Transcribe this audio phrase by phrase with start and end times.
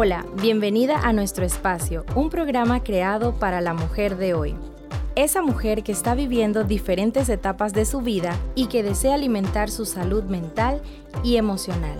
[0.00, 4.54] Hola, bienvenida a nuestro espacio, un programa creado para la mujer de hoy.
[5.16, 9.86] Esa mujer que está viviendo diferentes etapas de su vida y que desea alimentar su
[9.86, 10.80] salud mental
[11.24, 11.98] y emocional.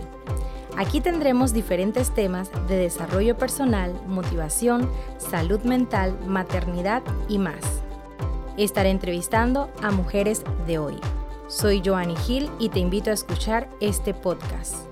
[0.76, 7.82] Aquí tendremos diferentes temas de desarrollo personal, motivación, salud mental, maternidad y más.
[8.56, 11.00] Estaré entrevistando a mujeres de hoy.
[11.48, 14.87] Soy Joanny Gil y te invito a escuchar este podcast.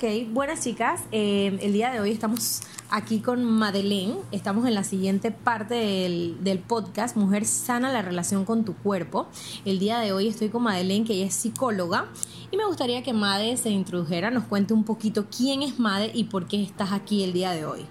[0.00, 1.00] Ok, buenas chicas.
[1.10, 4.14] Eh, el día de hoy estamos aquí con Madeleine.
[4.30, 9.26] Estamos en la siguiente parte del, del, podcast, Mujer sana la relación con tu cuerpo.
[9.64, 12.06] El día de hoy estoy con Madeleine, que ella es psicóloga.
[12.52, 16.24] Y me gustaría que Made se introdujera, nos cuente un poquito quién es Made y
[16.24, 17.84] por qué estás aquí el día de hoy.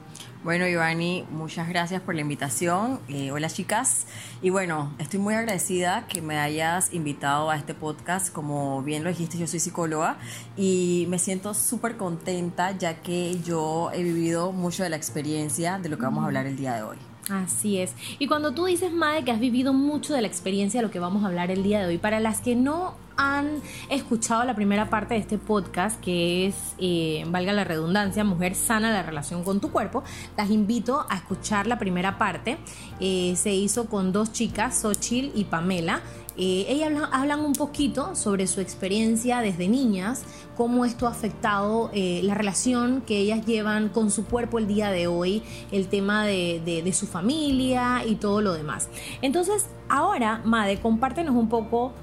[0.48, 3.02] Bueno, Giovanni, muchas gracias por la invitación.
[3.10, 4.08] Eh, hola, chicas.
[4.42, 8.32] Y bueno, estoy muy agradecida que me hayas invitado a este podcast.
[8.32, 10.16] Como bien lo dijiste, yo soy psicóloga
[10.56, 15.90] y me siento súper contenta ya que yo he vivido mucho de la experiencia de
[15.90, 16.98] lo que vamos a hablar el día de hoy.
[17.30, 17.94] Así es.
[18.18, 21.00] Y cuando tú dices, Mae, que has vivido mucho de la experiencia de lo que
[21.00, 24.90] vamos a hablar el día de hoy, para las que no han escuchado la primera
[24.90, 29.60] parte de este podcast, que es, eh, valga la redundancia, Mujer sana la relación con
[29.60, 30.04] tu cuerpo,
[30.38, 32.58] las invito a escuchar la primera parte.
[33.00, 36.02] Eh, se hizo con dos chicas, Xochil y Pamela.
[36.40, 40.24] Eh, ellas hablan, un poquito sobre su experiencia desde niñas,
[40.56, 45.08] cómo esto ha afectado la relación que ellas llevan con su cuerpo el día de
[45.08, 48.88] hoy, el tema de, de su familia y todo lo demás.
[49.24, 51.94] Entonces, ahora, Made, compártenos un poco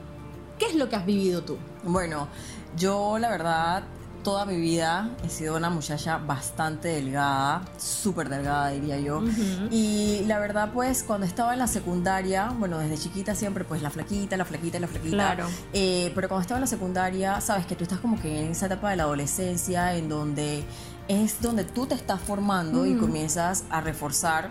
[0.59, 1.59] ¿Qué es lo que has vivido tú?
[1.83, 2.29] Bueno,
[2.77, 3.85] yo la verdad
[4.25, 9.23] toda mi vida he sido una muchacha bastante delgada, súper delgada diría yo.
[9.71, 13.91] Y la verdad pues cuando estaba en la secundaria, bueno desde chiquita siempre pues la
[13.91, 15.15] flaquita, la flaquita, la flaquita.
[15.15, 15.47] Claro.
[15.75, 18.67] Eh, pero cuando estaba en la secundaria, sabes que tú estás como que en esa
[18.67, 20.65] etapa de la adolescencia en donde
[21.07, 24.49] es donde tú te estás formando y comienzas a reforzar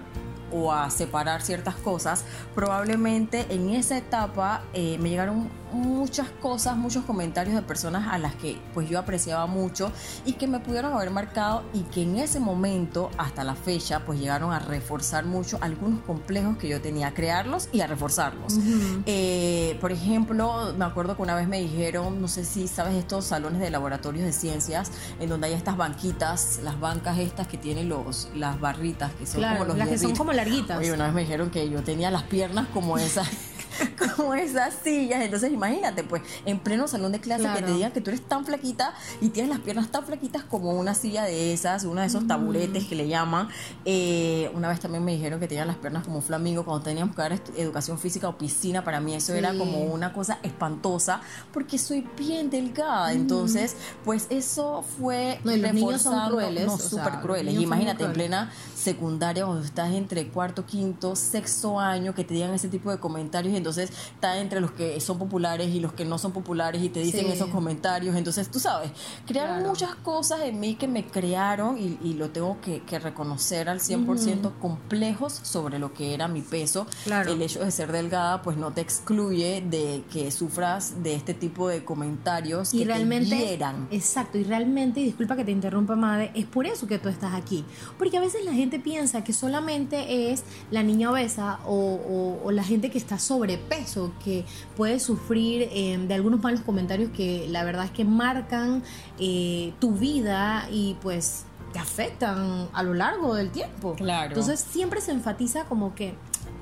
[0.51, 7.05] o a separar ciertas cosas, probablemente en esa etapa eh, me llegaron muchas cosas, muchos
[7.05, 9.91] comentarios de personas a las que pues yo apreciaba mucho
[10.25, 14.19] y que me pudieron haber marcado y que en ese momento hasta la fecha pues
[14.19, 18.57] llegaron a reforzar mucho algunos complejos que yo tenía, a crearlos y a reforzarlos.
[19.05, 23.25] Eh, por ejemplo, me acuerdo que una vez me dijeron, no sé si sabes estos
[23.25, 27.89] salones de laboratorios de ciencias en donde hay estas banquitas, las bancas estas que tienen
[27.89, 30.77] los, las barritas que son como los las que son como larguitas.
[30.77, 33.27] Oye, una vez me dijeron que yo tenía las piernas como esas
[34.15, 35.21] como esas sillas.
[35.21, 38.45] Entonces imagínate, pues, en pleno salón de clase que te digan que tú eres tan
[38.45, 42.27] flaquita y tienes las piernas tan flaquitas como una silla de esas, uno de esos
[42.27, 43.49] taburetes que le llaman.
[43.85, 47.15] Eh, una vez también me dijeron que tenían las piernas como un flamingo cuando teníamos
[47.15, 48.83] que dar educación física o piscina.
[48.83, 53.13] Para mí eso era como una cosa espantosa porque soy bien delgada.
[53.13, 56.65] Entonces, pues eso fue no, los niños son crueles.
[56.65, 57.53] No, súper crueles.
[57.55, 62.67] imagínate, en plena secundaria, cuando estás entre cuarto, quinto, sexto año, que te digan ese
[62.67, 66.33] tipo de comentarios entonces está entre los que son populares y los que no son
[66.33, 68.15] populares y te dicen esos comentarios.
[68.15, 68.91] Entonces, tú sabes,
[69.25, 74.59] crearon muchas cosas en mí que me crearon y, lo tengo que, reconocer al 100%
[74.59, 76.85] complejos sobre lo que era mi peso.
[77.05, 81.67] El hecho de ser delgada pues no te excluye de que sufras de este tipo
[81.67, 83.87] de comentarios y que realmente, te hieran.
[83.89, 87.33] Exacto, y realmente, y disculpa que te interrumpa, madre, es por eso que tú estás
[87.33, 87.65] aquí.
[87.97, 92.63] Porque a veces la gente piensa que solamente es la niña obesa o, o la
[92.63, 97.63] gente que está sobre peso, que puede sufrir eh, de algunos malos comentarios que la
[97.63, 98.83] verdad es que marcan
[99.19, 103.95] eh, tu vida y pues te afectan a lo largo del tiempo.
[103.95, 104.29] Claro.
[104.29, 106.13] Entonces siempre se enfatiza como que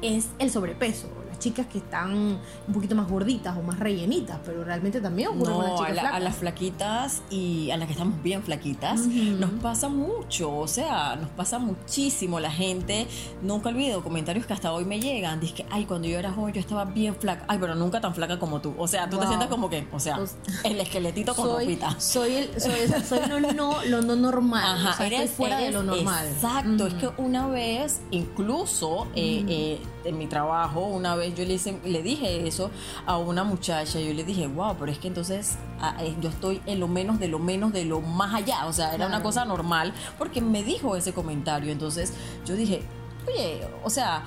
[0.01, 1.07] es el sobrepeso
[1.41, 5.66] chicas que están un poquito más gorditas o más rellenitas, pero realmente también ocurre con
[5.66, 9.90] las chicas a, a, las flaquitas y a las que estamos bien flaquitas, nos pasa
[9.90, 12.40] mucho, o sea, nos pasa muchísimo.
[12.40, 13.07] La gente,
[13.42, 16.54] nunca olvido comentarios que hasta hoy me llegan, dice que, ay, cuando yo era joven
[16.54, 18.74] yo estaba bien flaca, ay, pero nunca tan flaca como tú.
[18.77, 22.00] O sea, tú te sientes como que, o sea, pues, el esqueletito con soy, ropita.
[22.00, 24.88] Soy, el, soy, soy no, no, lo no normal.
[24.88, 26.27] Ajá, eres, fuera de lo normal.
[26.27, 31.53] Exacto, es que una vez, incluso eh, eh, en mi trabajo, una vez yo le,
[31.53, 32.71] hice, le dije eso
[33.06, 35.57] a una muchacha, yo le dije, wow, pero es que entonces
[36.00, 38.94] eh, yo estoy en lo menos de lo menos de lo más allá, o sea,
[38.94, 42.13] era una cosa normal, porque me dijo ese comentario, entonces
[42.45, 42.83] yo dije,
[43.27, 44.24] oye, o sea,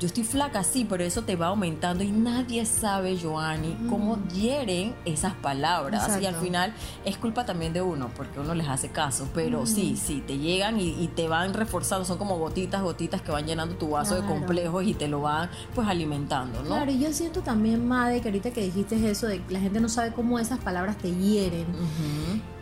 [0.00, 4.94] yo estoy flaca, sí, pero eso te va aumentando y nadie sabe, Joanny, cómo hieren
[5.04, 6.18] esas palabras.
[6.20, 6.72] Y al final
[7.04, 10.80] es culpa también de uno, porque uno les hace caso, pero sí, sí, te llegan
[10.80, 14.84] y, te van reforzando, son como gotitas, gotitas que van llenando tu vaso de complejos
[14.84, 16.68] y te lo van pues alimentando, ¿no?
[16.68, 19.80] Claro, y yo siento también, Made, que ahorita que dijiste eso de que la gente
[19.80, 21.66] no sabe cómo esas palabras te hieren,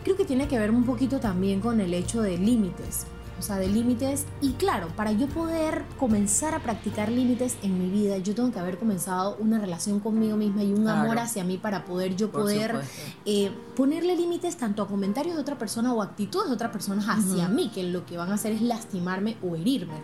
[0.03, 3.05] creo que tiene que ver un poquito también con el hecho de límites
[3.39, 4.25] o sea, de límites.
[4.41, 8.59] Y claro, para yo poder comenzar a practicar límites en mi vida, yo tengo que
[8.59, 12.81] haber comenzado una relación conmigo misma y un amor hacia mí para poder yo poder
[13.25, 17.47] eh, ponerle límites tanto a comentarios de otra persona o actitudes de otras personas hacia
[17.47, 19.95] mí, que lo que van a hacer es lastimarme o herirme.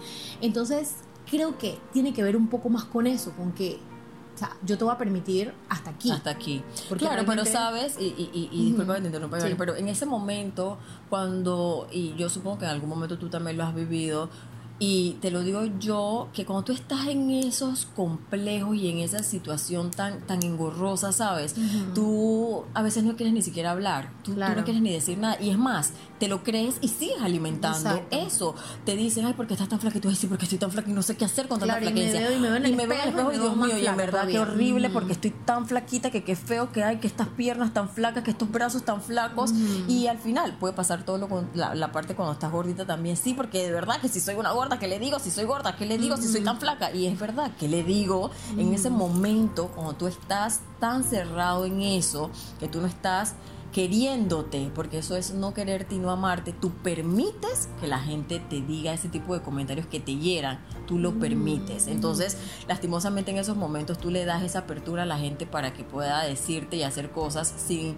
[0.42, 0.96] Entonces,
[1.30, 3.80] creo que tiene que ver un poco más con eso, con que
[4.36, 6.12] o sea, yo te voy a permitir hasta aquí.
[6.12, 6.62] Hasta aquí.
[6.98, 10.78] claro, pero sabes, y, y, y, disculpa que te interrumpa, pero en ese momento,
[11.10, 14.30] cuando, y yo supongo que en algún momento tú también lo has vivido,
[14.78, 19.24] y te lo digo yo, que cuando tú estás en esos complejos y en esa
[19.24, 21.56] situación tan, tan engorrosa, ¿sabes?
[21.94, 25.38] Tú a veces no quieres ni siquiera hablar, tú, no quieres ni decir nada.
[25.42, 28.56] Y es más, te lo crees y sigues alimentando eso.
[28.86, 29.98] Te dicen, ay, ¿por qué estás tan flaca?
[29.98, 31.78] Y tú dices, sí, porque estoy tan flaca y no sé qué hacer con tanta
[31.78, 32.32] flaquencia.
[32.32, 35.14] Y me veo en el, espejo, y Dios mío, y en verdad qué horrible porque
[35.14, 38.52] estoy tan flaquita que qué feo que hay, que estas piernas tan flacas, que estos
[38.52, 39.52] brazos tan flacos.
[39.88, 43.18] Y al final puede pasar todo lo con la, la parte cuando estás gordita también,
[43.18, 45.20] sí, porque de verdad que si soy una gorda, ¿qué le digo?
[45.20, 46.18] Si soy gorda, ¿qué le digo?
[46.18, 46.92] Si soy tan flaca.
[46.92, 48.32] Y es verdad, ¿qué le digo?
[48.58, 52.30] En ese momento, cuando tú estás tan cerrado en eso,
[52.60, 53.36] que tú no estás
[53.76, 58.62] queriéndote, porque eso es no quererte y no amarte, tú permites que la gente te
[58.62, 61.88] diga ese tipo de comentarios que te hieran, tú lo permites.
[61.88, 62.38] Entonces,
[62.70, 66.24] lastimosamente en esos momentos tú le das esa apertura a la gente para que pueda
[66.24, 67.98] decirte y hacer cosas sin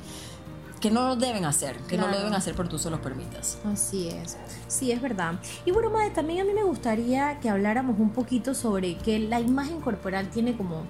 [0.79, 3.59] que no lo deben hacer, que no lo deben hacer, pero tú se los permitas.
[3.63, 4.35] Así es,
[4.67, 5.35] sí, es verdad.
[5.63, 9.39] Y bueno, Madre, también a mí me gustaría que habláramos un poquito sobre que la
[9.39, 10.85] imagen corporal tiene como,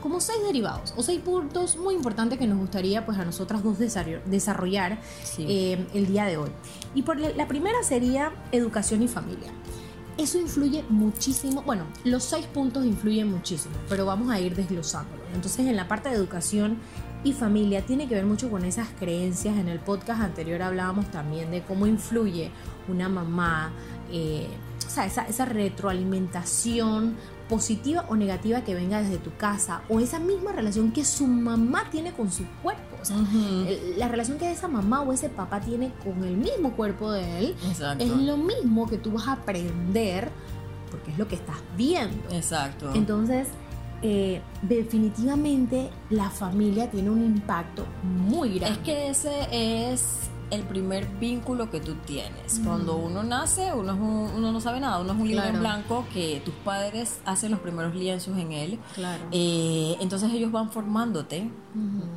[0.00, 3.78] como seis derivados o seis puntos muy importantes que nos gustaría pues a nosotras dos
[3.78, 5.00] desarrollar
[5.38, 6.50] eh, el día de hoy.
[6.94, 9.52] Y por la primera sería educación y familia.
[10.18, 15.22] Eso influye muchísimo, bueno, los seis puntos influyen muchísimo, pero vamos a ir desglosándolo.
[15.34, 16.78] Entonces en la parte de educación
[17.24, 19.56] y familia tiene que ver mucho con esas creencias.
[19.56, 22.50] En el podcast anterior hablábamos también de cómo influye
[22.88, 23.72] una mamá,
[24.12, 24.48] eh,
[24.86, 27.16] o sea, esa, esa retroalimentación
[27.50, 31.90] positiva o negativa que venga desde tu casa o esa misma relación que su mamá
[31.90, 32.96] tiene con su cuerpo.
[33.96, 37.56] La relación que esa mamá o ese papá tiene con el mismo cuerpo de él
[37.98, 40.30] es lo mismo que tú vas a aprender
[40.90, 42.30] porque es lo que estás viendo.
[42.30, 42.92] Exacto.
[42.94, 43.48] Entonces,
[44.02, 48.78] eh, definitivamente la familia tiene un impacto muy grande.
[48.78, 52.60] Es que ese es el primer vínculo que tú tienes.
[52.64, 56.42] Cuando uno nace, uno, uno no sabe nada, uno es un libro en blanco que
[56.44, 58.78] tus padres hacen los primeros lienzos en él.
[58.94, 59.24] Claro.
[59.32, 61.50] Eh, entonces ellos van formándote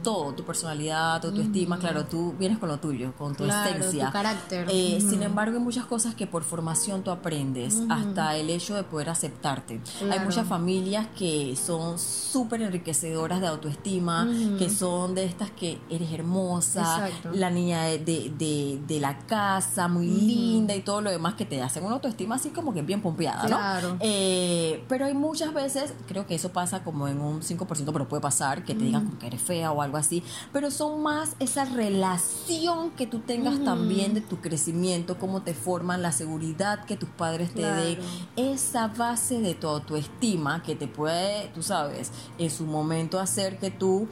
[0.04, 1.78] todo, tu personalidad, tu, estima.
[1.78, 4.08] Claro, tú vienes con lo tuyo, con tu esencia.
[4.08, 4.68] Tu carácter.
[4.70, 8.84] Eh, sin embargo, hay muchas cosas que por formación tú aprendes, hasta el hecho de
[8.84, 9.82] poder aceptarte.
[10.12, 14.28] Hay muchas familias que son súper enriquecedoras de autoestima,
[14.58, 20.76] que son de estas que eres hermosa, la niña de de, la casa, muy linda
[20.76, 23.48] y todo lo demás que te hacen una autoestima así como que bien pompeada,
[23.82, 23.98] ¿no?
[24.00, 28.22] Eh, pero hay muchas veces, creo que eso pasa como en un 5%, pero puede
[28.22, 32.92] pasar que te digan que eres fea o algo así, pero son más esa relación
[32.92, 37.54] que tú tengas también de tu crecimiento, cómo te forman, la seguridad que tus padres
[37.54, 38.00] te den,
[38.36, 43.72] esa base de tu autoestima que te puede, tú sabes, en su momento hacer que
[43.72, 44.08] tú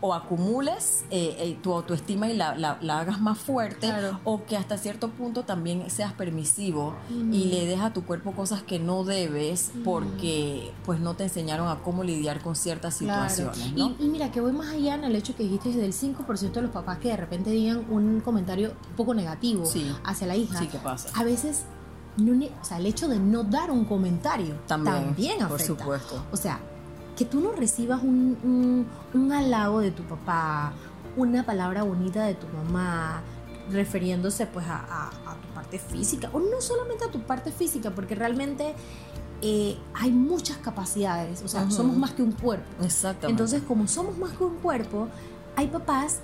[0.00, 3.92] o acumules eh, eh, tu autoestima y la, la, hagas más fuerte
[4.24, 8.62] o que hasta cierto punto también seas permisivo y le dejas a tu cuerpo cosas
[8.62, 13.72] que no debes porque pues no te enseñaron a cómo lidiar con ciertas situaciones.
[13.76, 16.70] Y, mira, que voy más allá en el hecho que dijiste del 5% de los
[16.70, 19.64] papás que de repente digan un comentario un poco negativo
[20.04, 20.58] hacia la hija.
[20.58, 21.08] Sí, ¿qué pasa?
[21.18, 21.64] A veces
[22.18, 25.48] o sea, el hecho de no dar un comentario también, también afecta.
[25.48, 26.26] Por supuesto.
[26.32, 26.60] O sea,
[27.16, 30.72] que tú no recibas un, un, halago de tu papá,
[31.16, 33.22] una palabra bonita de tu mamá,
[33.70, 35.10] refiriéndose pues a,
[35.42, 38.74] tu parte física, o no solamente a tu parte física, porque realmente
[39.40, 42.66] eh, hay muchas capacidades, o sea, somos más que un cuerpo.
[42.84, 43.30] Exactamente.
[43.30, 45.08] Entonces, como somos más que un cuerpo,
[45.56, 46.20] hay papás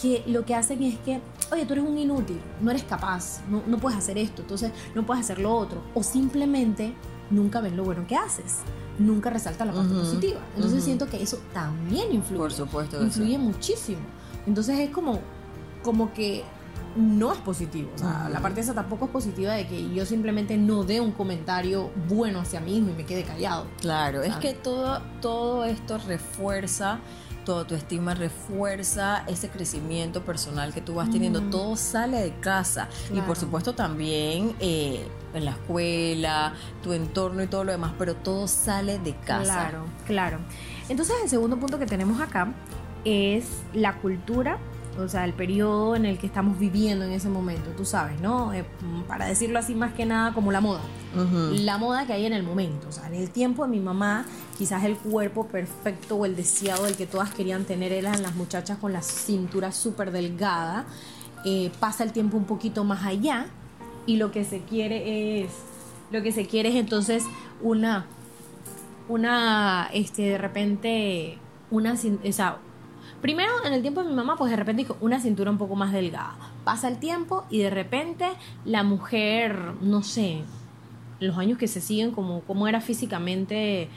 [0.00, 3.62] que lo que hacen es que, oye, tú eres un inútil, no eres capaz, no,
[3.66, 6.94] no puedes hacer esto, entonces no puedes hacer lo otro, o simplemente
[7.30, 8.60] nunca ven lo bueno que haces
[8.98, 10.40] nunca resalta la parte positiva.
[10.54, 12.38] Entonces siento que eso también influye.
[12.38, 13.02] Por supuesto.
[13.02, 14.00] Influye muchísimo.
[14.46, 15.20] Entonces es como,
[15.82, 16.44] como que
[16.96, 17.90] no es positivo.
[17.94, 21.12] O sea, la parte esa tampoco es positiva de que yo simplemente no dé un
[21.12, 23.66] comentario bueno hacia mí mismo y me quede callado.
[23.80, 27.00] Claro, es que todo, todo esto refuerza
[27.46, 31.42] tu estima refuerza ese crecimiento personal que tú vas teniendo.
[31.42, 32.88] Todo sale de casa.
[33.14, 38.14] Y por supuesto también eh, en la escuela, tu entorno y todo lo demás, pero
[38.14, 39.68] todo sale de casa.
[39.68, 40.38] Claro, claro.
[40.88, 42.52] Entonces el segundo punto que tenemos acá
[43.04, 44.58] es la cultura
[44.98, 48.52] o sea, el periodo en el que estamos viviendo en ese momento, tú sabes, ¿no?
[48.52, 48.64] Eh,
[49.06, 50.80] para decirlo así más que nada como la moda.
[51.52, 54.26] La moda que hay en el momento, o sea, en el tiempo de mi mamá,
[54.58, 58.76] quizás el cuerpo perfecto o el deseado del que todas querían tener eran las muchachas
[58.76, 60.84] con la cintura súper delgada.
[61.46, 63.46] Eh, pasa el tiempo un poquito más allá
[64.04, 65.50] y lo que se quiere es,
[66.10, 67.24] lo que se quiere es entonces
[67.62, 68.06] una,
[69.08, 71.38] una, este, de repente,
[71.70, 72.58] una, o sea,
[73.26, 75.74] Primero, en el tiempo de mi mamá, pues de repente dijo una cintura un poco
[75.74, 76.36] más delgada.
[76.62, 78.28] Pasa el tiempo y de repente
[78.64, 80.44] la mujer, no sé,
[81.18, 83.88] los años que se siguen, como, como era físicamente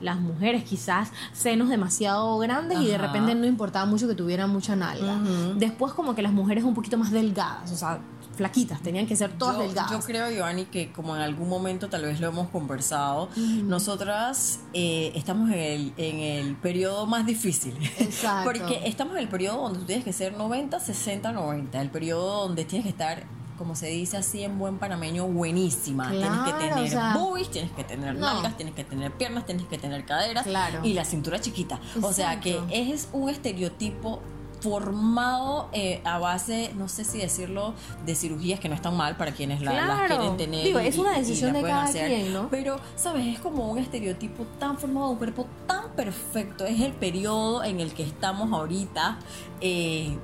[0.00, 4.74] las mujeres, quizás senos demasiado grandes y de repente no importaba mucho que tuvieran mucha
[4.74, 5.18] nalga.
[5.56, 7.98] Después como que las mujeres un poquito más delgadas, o sea,
[8.38, 9.90] flaquitas, tenían que ser todas delgadas.
[9.90, 13.28] Yo creo, Giovanni, que como en algún momento tal vez lo hemos conversado,
[13.64, 17.76] nosotras eh, estamos en el, en el periodo más difícil.
[17.98, 18.44] Exacto.
[18.44, 22.46] Porque estamos en el periodo donde tú tienes que ser 90, 60, 90, el periodo
[22.46, 23.26] donde tienes que estar
[23.58, 26.10] como se dice así en buen panameño, buenísima.
[26.10, 30.46] tienes que tener tienes que tener nalgas, tienes que tener piernas, tienes que tener caderas
[30.84, 31.80] y la cintura chiquita.
[32.00, 34.22] O sea que es un estereotipo
[34.60, 37.74] formado eh, a base, no sé si decirlo,
[38.04, 40.64] de cirugías que no están mal para quienes la, las quieren tener.
[40.64, 42.48] Digo, es una decisión de cada quien, ¿no?
[42.50, 43.26] Pero, ¿sabes?
[43.26, 46.64] Es como un estereotipo tan formado, un cuerpo tan perfecto.
[46.64, 49.18] Es el periodo en el que estamos ahorita.
[49.60, 50.16] Eh,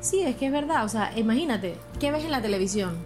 [0.00, 0.84] sí, es que es verdad.
[0.84, 2.96] O sea, imagínate, ¿qué ves en la televisión?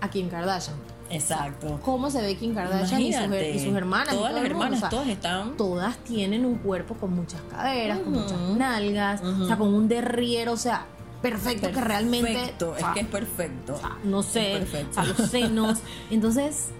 [0.00, 1.78] A Kim Kardashian Exacto.
[1.84, 3.12] ¿Cómo se ve Kim Kardashian y
[3.58, 4.14] sus, hermanas?
[4.14, 5.56] Todas las hermanas, todas están.
[5.56, 10.52] Todas tienen un cuerpo con muchas caderas, con muchas nalgas, o sea, con un derriero,
[10.52, 10.86] o sea,
[11.20, 12.32] perfecto, que realmente.
[12.32, 13.80] Perfecto, es que es perfecto.
[14.04, 14.66] no sé,
[14.96, 15.78] a los senos.
[16.10, 16.70] Entonces,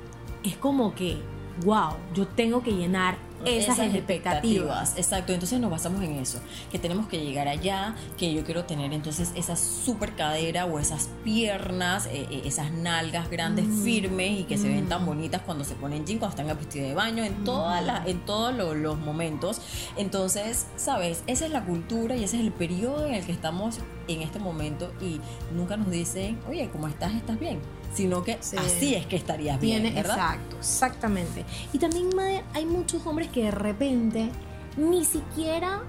[0.43, 1.21] es como que,
[1.65, 4.97] wow, yo tengo que llenar esas, expectativas.
[4.97, 6.39] Exacto, entonces nos basamos en eso,
[6.71, 11.09] que tenemos que llegar allá, que yo quiero tener entonces esa super cadera o esas
[11.25, 13.83] piernas, eh, eh, esas nalgas grandes, mm.
[13.83, 15.07] firmes y que se ven tan mm.
[15.07, 18.21] bonitas cuando se ponen jean, cuando están en vestido de baño, en, todas las, en
[18.25, 19.61] todos los momentos.
[19.97, 23.79] Entonces, sabes, esa es la cultura y ese es el periodo en el que estamos
[24.09, 25.21] en este momento y
[25.55, 27.15] nunca nos dicen, oye, ¿cómo estás?
[27.15, 27.61] ¿Estás bien?
[27.95, 30.17] Sino que así es que estarías bien, ¿verdad?
[30.17, 31.45] Exacto, exactamente.
[31.73, 32.11] Y también
[32.55, 34.31] hay muchos hombres que de repente
[34.77, 35.83] ni siquiera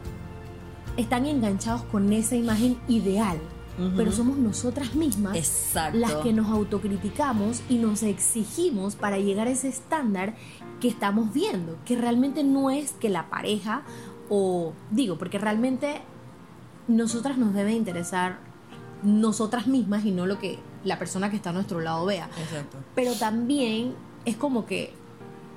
[0.98, 3.40] están enganchados con esa imagen ideal.
[3.98, 5.36] Pero somos nosotras mismas
[5.94, 10.36] las que nos autocriticamos y nos exigimos para llegar a ese estándar
[10.80, 13.82] que estamos viendo, que realmente no es que la pareja
[14.30, 16.04] o digo, porque realmente
[16.88, 18.38] nosotras nos debe interesar
[19.02, 22.30] nosotras mismas y no lo que la persona que está a nuestro lado vea.
[22.38, 22.78] Exacto.
[22.96, 24.94] Pero también es como que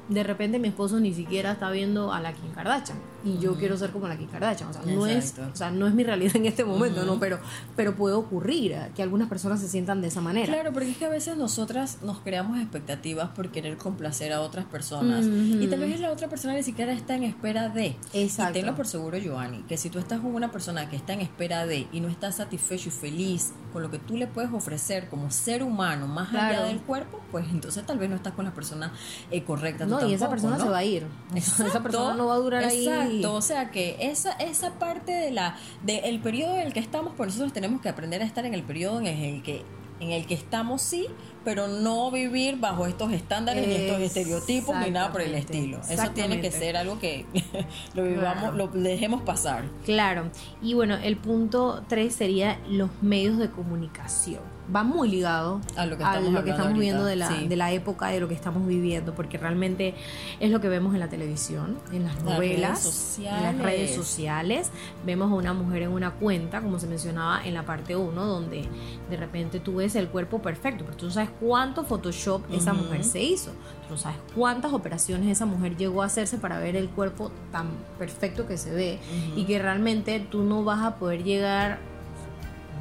[0.08, 3.76] de repente mi esposo ni siquiera está viendo a la Kim Kardashian y yo quiero
[3.76, 4.70] ser como la Kim Kardashian.
[4.70, 7.18] O sea, no es, o sea, no es mi realidad en este momento, ¿no?
[7.18, 7.38] Pero,
[7.74, 10.52] pero puede ocurrir que algunas personas se sientan de esa manera.
[10.52, 14.64] Claro, porque es que a veces nosotras nos creamos expectativas por querer complacer a otras
[14.64, 15.26] personas.
[15.26, 17.96] Y tal vez la otra persona ni siquiera está en espera de.
[18.12, 18.58] Exacto.
[18.58, 21.20] Y tenlo por seguro, Joanny, que si tú estás con una persona que está en
[21.20, 25.08] espera de y no está satisfecho y feliz con lo que tú le puedes ofrecer
[25.08, 28.54] como ser humano más allá del cuerpo, pues entonces tal vez no estás con la
[28.54, 28.92] persona
[29.30, 29.84] eh, correcta.
[29.84, 31.06] No, y esa persona se va a ir.
[31.34, 35.56] Esa persona no va a durar ahí o sea que esa, esa parte de la
[35.82, 38.62] del periodo en el que estamos, pues nosotros tenemos que aprender a estar en el
[38.62, 39.62] periodo en el que
[40.00, 41.06] en el que estamos sí,
[41.46, 45.80] pero no vivir bajo estos estándares ni estos estereotipos ni nada por el estilo.
[45.88, 47.24] Eso tiene que ser algo que
[47.94, 49.62] lo vivamos, lo dejemos pasar.
[49.84, 50.24] Claro.
[50.60, 55.96] Y bueno, el punto 3 sería los medios de comunicación va muy ligado a lo
[55.96, 56.02] que
[56.50, 59.94] estamos, viendo de la, de la época, de lo que estamos viviendo, porque realmente
[60.40, 64.70] es lo que vemos en la televisión, en las novelas, en las redes sociales.
[65.04, 68.68] Vemos a una mujer en una cuenta, como se mencionaba en la parte 1, donde
[69.08, 73.04] de repente tú ves el cuerpo perfecto, pero tú no sabes cuánto Photoshop esa mujer
[73.04, 73.50] se hizo,
[73.86, 77.68] tú no sabes cuántas operaciones esa mujer llegó a hacerse para ver el cuerpo tan
[77.98, 78.98] perfecto que se ve
[79.36, 81.78] y que realmente tú no vas a poder llegar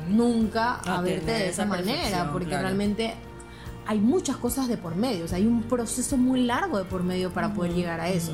[0.09, 3.15] nunca a, verte de esa manera, porque realmente
[3.87, 7.03] hay muchas cosas de por medio, o sea, hay un proceso muy largo de por
[7.03, 8.31] medio para poder llegar a eso.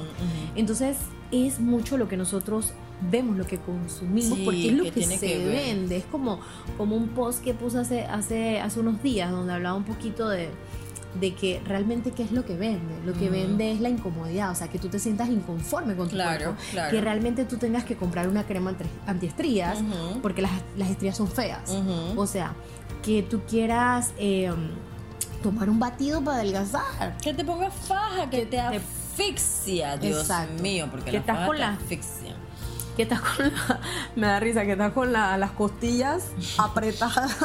[0.56, 0.98] Entonces,
[1.32, 2.74] es mucho lo que nosotros
[3.10, 5.98] vemos, lo que consumimos, porque es lo que, se vende.
[5.98, 6.40] Es como,
[6.78, 10.50] como un post que puse hace, hace, hace unos días donde hablaba un poquito de,
[11.20, 12.94] de que realmente qué es lo que vende.
[13.06, 16.16] Lo que vende es la incomodidad, o sea, que tú te sientas inconforme con tu
[16.16, 16.56] cuerpo,
[16.90, 18.74] que realmente tú tengas que comprar una crema
[19.06, 19.80] antiestrías
[20.22, 21.76] porque las, las, estrías son feas.
[22.16, 22.54] O sea,
[23.04, 24.70] que tú quieras em,
[25.42, 27.18] tomar un batido para adelgazar.
[27.18, 30.30] Que te pongas faja, que, te, asfixia, Dios
[30.62, 32.31] mío, porque la faja te asfixia
[32.96, 33.80] que estás con la,
[34.16, 37.38] me da risa, que estás con las costillas apretadas,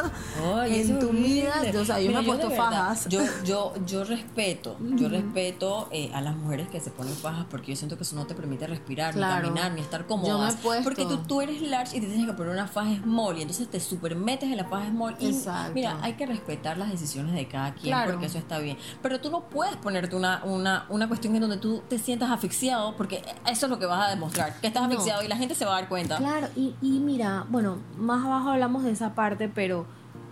[0.65, 1.71] entumidas.
[1.71, 3.07] Yo, o sea, yo me he puesto fajas.
[3.07, 7.71] Yo, yo, yo respeto, yo respeto eh, a las mujeres que se ponen fajas porque
[7.71, 10.55] yo siento que eso no te permite respirar, ni caminar, ni estar cómoda.
[10.83, 13.69] Porque tú, tú eres large y te tienes que poner una faja small y entonces
[13.69, 15.15] te super metes en la faja small.
[15.19, 15.35] Y
[15.73, 18.77] mira, hay que respetar las decisiones de cada quien porque eso está bien.
[19.01, 22.95] Pero tú no puedes ponerte una, una, una cuestión en donde tú te sientas asfixiado
[22.95, 25.65] porque eso es lo que vas a demostrar, que estás asfixiado y la gente se
[25.65, 26.17] va a dar cuenta.
[26.17, 29.85] Claro, y, y mira, bueno, más abajo hablamos de esa parte, pero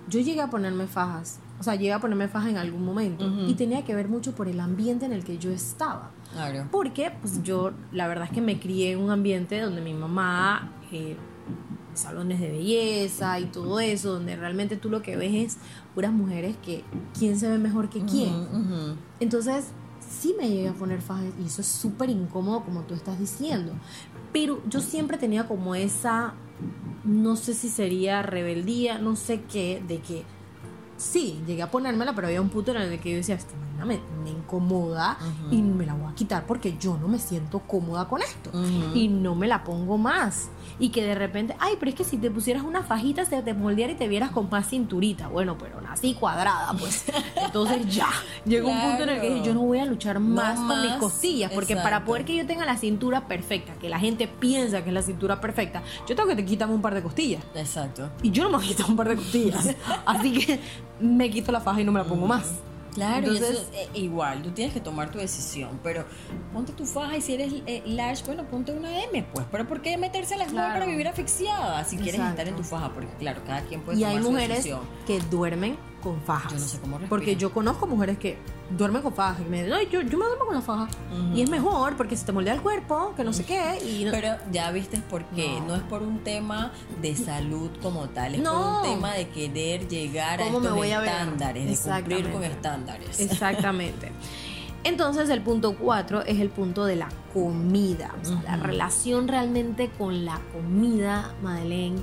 [0.07, 1.39] yo llegué a ponerme fajas.
[1.59, 3.25] O sea, llegué a ponerme fajas en algún momento.
[3.47, 6.11] Y tenía que ver mucho por el ambiente en el que yo estaba.
[6.33, 6.67] Claro.
[6.69, 10.73] Porque, pues yo, la verdad es que me crié en un ambiente donde mi mamá,
[10.91, 11.15] eh,
[11.93, 15.57] salones de belleza y todo eso, donde realmente tú lo que ves es
[15.93, 16.83] puras mujeres que,
[17.17, 18.47] ¿quién se ve mejor que quién?
[19.21, 19.67] Entonces,
[20.07, 23.71] sí me llegué a poner fajas y eso es súper incómodo como tú estás diciendo.
[24.35, 26.33] Pero yo siempre tenía como esa,
[27.05, 30.25] no sé si sería rebeldía, no sé qué, de que
[30.97, 33.99] sí, llegué a ponérmela, pero había un punto en el que yo decía, esta me,
[34.23, 35.17] me incomoda
[35.51, 38.51] y me la voy a quitar porque yo no me siento cómoda con esto
[38.93, 42.17] y no me la pongo más y que de repente, ay, pero es que si
[42.17, 45.27] te pusieras una fajita se te moldeara y te vieras con más cinturita.
[45.27, 47.05] Bueno, pero nací cuadrada, pues.
[47.35, 48.09] Entonces ya,
[48.45, 51.51] llegó un punto en el que yo no voy a luchar más, con mis costillas,
[51.53, 54.93] porque para poder que yo tenga la cintura perfecta, que la gente piensa que es
[54.93, 57.43] la cintura perfecta, yo tengo que te quitarme un par de costillas.
[57.55, 58.09] Exacto.
[58.21, 59.75] Y yo no me quito un par de costillas.
[60.05, 60.59] Así que
[60.99, 62.53] me quito la faja y no me la pongo más.
[62.95, 66.05] Claro, Entonces, eso, eh, igual, tú tienes que tomar tu decisión, pero
[66.53, 69.81] ponte tu faja y si eres eh, large, bueno, ponte una M, pues, pero ¿por
[69.81, 70.73] qué meterse a la claro.
[70.73, 72.93] para vivir asfixiada si quieres estar en tu faja?
[72.93, 74.67] Porque claro, cada quien puede y tomar hay mujeres
[75.05, 76.53] que duermen con fajas.
[76.53, 78.37] Yo no sé cómo Porque yo conozco mujeres que
[78.77, 79.41] duermen con fajas.
[79.41, 80.87] Y me dicen, yo, yo me duermo con la faja.
[81.33, 83.79] Y es mejor porque se te moldea el cuerpo, que no sé qué.
[83.83, 85.59] Y Pero ya viste por qué.
[85.67, 85.75] No.
[85.75, 88.35] es por un tema de salud como tal.
[88.35, 93.19] Es por un tema de querer llegar a estos estándares, de cumplir con estándares.
[93.19, 94.11] Exactamente.
[94.85, 100.39] Entonces el punto 4 es el punto de la comida, la relación realmente con la
[100.53, 101.99] comida, Madeleine.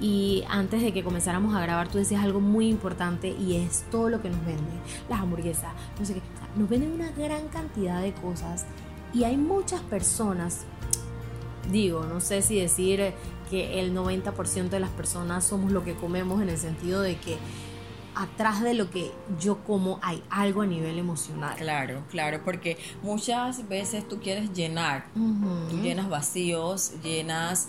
[0.00, 4.08] Y antes de que comenzáramos a grabar, tú decías algo muy importante y es todo
[4.08, 4.80] lo que nos venden.
[5.08, 6.22] Las hamburguesas, no sé qué.
[6.56, 8.66] nos venden una gran cantidad de cosas
[9.14, 10.64] y hay muchas personas,
[11.70, 13.14] digo, no sé si decir
[13.48, 17.38] que el 90% de las personas somos lo que comemos en el sentido de que
[18.14, 21.56] atrás de lo que yo como hay algo a nivel emocional.
[21.56, 27.68] Claro, claro, porque muchas veces tú quieres llenar, tú llenas vacíos, llenas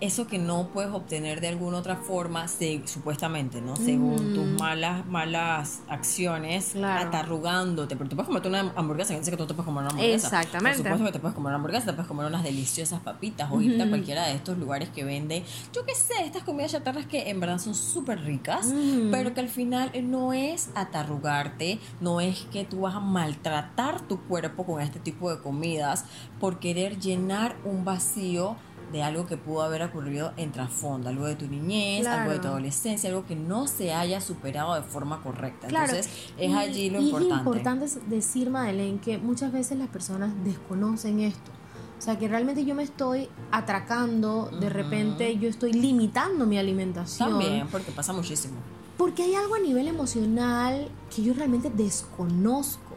[0.00, 2.46] eso que no puedes obtener de alguna otra forma,
[2.84, 3.76] supuestamente, ¿no?
[3.76, 7.08] Según tus malas, malas acciones, claro.
[7.08, 7.96] atarrugándote.
[7.96, 10.26] Pero tú puedes comerte una hamburguesa, que dice que tú te puedes comer una hamburguesa.
[10.26, 10.78] Exactamente.
[10.78, 13.60] Por supuesto que te puedes comer una hamburguesa, te puedes comer unas deliciosas papitas o
[13.60, 17.30] irte a cualquiera de estos lugares que venden, yo qué sé, estas comidas chatarras que
[17.30, 18.72] en verdad son súper ricas,
[19.10, 24.20] pero que al final no es atarrugarte, no es que tú vas a maltratar tu
[24.22, 26.04] cuerpo con este tipo de comidas
[26.38, 28.56] por querer llenar un vacío
[28.92, 32.48] de algo que pudo haber ocurrido en trasfondo, algo de tu niñez, algo de tu
[32.48, 35.68] adolescencia, algo que no se haya superado de forma correcta.
[35.68, 37.34] Entonces, es allí lo importante.
[37.34, 41.50] Es importante decir, Madeleine, que muchas veces las personas desconocen esto.
[41.98, 47.30] O sea, que realmente yo me estoy atracando, de repente yo estoy limitando mi alimentación.
[47.30, 48.54] También, porque pasa muchísimo.
[48.96, 52.94] Porque hay algo a nivel emocional que yo realmente desconozco.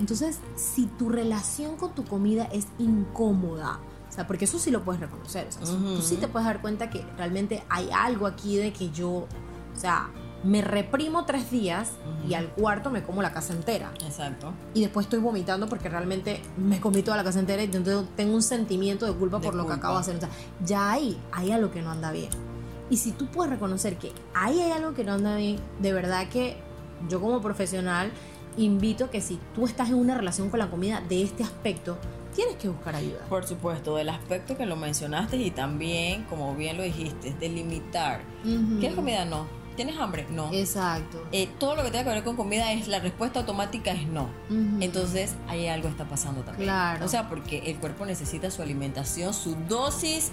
[0.00, 3.78] Entonces, si tu relación con tu comida es incómoda,
[4.10, 5.46] o sea, porque eso sí lo puedes reconocer.
[5.62, 8.90] O sea, Tú sí te puedes dar cuenta que realmente hay algo aquí de que
[8.90, 9.28] yo, o
[9.72, 10.10] sea,
[10.42, 11.92] me reprimo tres días
[12.28, 13.92] y al cuarto me como la casa entera.
[14.04, 14.52] Exacto.
[14.74, 18.34] Y después estoy vomitando porque realmente me comí toda la casa entera y entonces tengo
[18.34, 20.16] un sentimiento de culpa por lo que acabo de hacer.
[20.16, 20.30] O sea,
[20.64, 22.30] ya hay, hay algo que no anda bien.
[22.88, 26.28] Y si tú puedes reconocer que ahí hay algo que no anda bien, de verdad
[26.28, 26.56] que
[27.08, 28.10] yo como profesional
[28.56, 31.96] invito a que si tú estás en una relación con la comida de este aspecto,
[32.34, 33.20] tienes que buscar ayuda.
[33.28, 38.22] Por supuesto, del aspecto que lo mencionaste y también, como bien lo dijiste, delimitar.
[38.42, 39.24] ¿Quieres comida?
[39.24, 40.26] No ¿tienes hambre?
[40.30, 40.52] No.
[40.52, 41.26] Exacto.
[41.32, 44.28] Eh, todo lo que tenga que ver con comida es la respuesta automática es no.
[44.80, 46.66] Entonces ahí algo está pasando también.
[46.66, 47.06] Claro.
[47.06, 50.32] O sea, porque el cuerpo necesita su alimentación, su dosis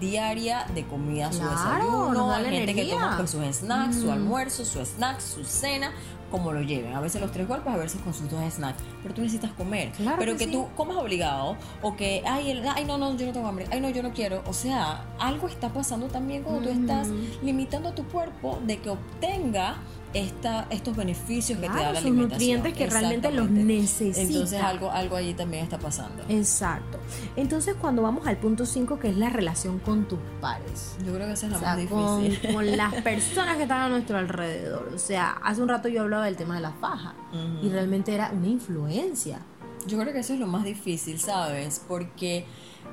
[0.00, 4.80] diaria de comida, su desayuno, hay gente que toma pues, sus snacks, su almuerzo, su
[4.84, 5.92] snack, su cena,
[6.30, 6.94] como lo lleven.
[6.94, 8.82] A veces los tres golpes, a veces con sus dos snacks.
[9.02, 9.92] Pero tú necesitas comer.
[10.18, 13.66] pero que, tú comas obligado o que, ay, ay, no, no, yo no tengo hambre.
[13.70, 14.42] Ay, no, yo no quiero.
[14.46, 17.08] O sea, algo está pasando también cuando tú estás
[17.42, 19.76] limitando a tu cuerpo de que obtenga
[20.14, 22.60] esta, estos beneficios que te da la alimentación.
[22.60, 24.20] nutrientes que realmente los necesita.
[24.20, 26.22] Entonces algo, algo allí también está pasando.
[26.28, 26.98] Exacto.
[27.36, 30.96] Entonces cuando vamos al punto 5 que es la relación con tus pares.
[31.04, 32.52] Yo creo que esa es la más difícil.
[32.52, 34.90] Con, las personas que están a nuestro alrededor.
[34.94, 37.14] O sea, hace un rato yo hablaba del tema de la faja
[37.62, 39.40] y realmente era una influencia.
[39.86, 41.82] Yo creo que eso es lo más difícil, ¿sabes?
[41.86, 42.44] Porque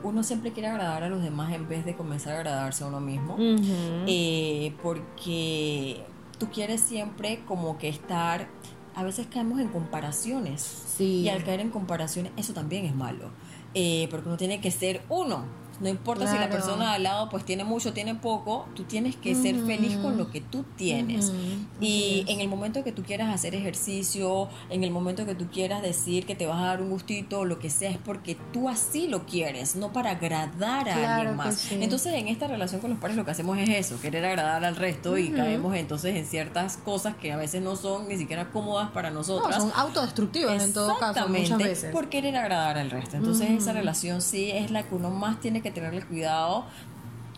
[0.03, 2.99] uno siempre quiere agradar a los demás en vez de comenzar a agradarse a uno
[2.99, 3.35] mismo.
[3.39, 6.03] Eh, porque
[6.37, 8.47] tú quieres siempre como que estar,
[8.93, 10.61] a veces caemos en comparaciones.
[10.95, 11.21] Sí.
[11.21, 13.29] Y al caer en comparaciones, eso también es malo.
[13.73, 15.45] Eh, porque uno tiene que ser uno.
[15.79, 19.35] No importa si la persona al lado pues tiene mucho, tiene poco, tú tienes que
[19.35, 21.31] ser feliz con lo que tú tienes.
[21.79, 25.81] Y en el momento que tú quieras hacer ejercicio, en el momento que tú quieras
[25.81, 28.69] decir que te vas a dar un gustito o lo que sea, es porque tú
[28.69, 31.71] así lo quieres, no para agradar a alguien más.
[31.71, 34.75] Entonces en esta relación con los padres lo que hacemos es eso, querer agradar al
[34.75, 38.91] resto y caemos entonces en ciertas cosas que a veces no son ni siquiera cómodas
[38.91, 39.55] para nosotros.
[39.55, 41.91] son autodestructivas en todo caso muchas veces.
[41.91, 43.17] Por querer agradar al resto.
[43.17, 46.65] Entonces esa relación sí es la que uno más tiene que tenerle cuidado